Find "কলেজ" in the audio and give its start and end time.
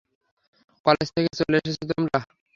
0.85-1.07